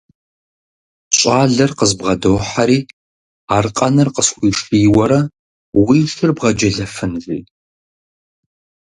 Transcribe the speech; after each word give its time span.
Щӏалэр 1.17 1.71
къызбгъэдохьэри, 1.77 2.79
аркъэныр 3.55 4.09
къысхуишийуэрэ, 4.15 5.19
уи 5.85 5.99
шыр 6.13 6.31
бгъэджэлэфын, 6.35 7.13
жи. 7.23 7.37